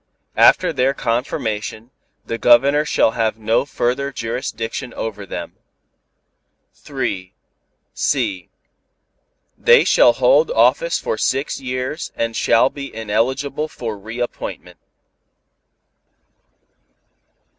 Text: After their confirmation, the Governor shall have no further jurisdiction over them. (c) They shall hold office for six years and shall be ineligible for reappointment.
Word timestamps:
After 0.39 0.73
their 0.73 0.95
confirmation, 0.95 1.91
the 2.25 2.39
Governor 2.39 2.85
shall 2.85 3.11
have 3.11 3.37
no 3.37 3.65
further 3.65 4.11
jurisdiction 4.11 4.95
over 4.95 5.27
them. 5.27 5.57
(c) 6.73 8.49
They 9.55 9.83
shall 9.83 10.13
hold 10.13 10.49
office 10.49 10.97
for 10.97 11.19
six 11.19 11.59
years 11.61 12.11
and 12.15 12.35
shall 12.35 12.71
be 12.71 12.91
ineligible 12.95 13.67
for 13.67 13.95
reappointment. 13.95 14.79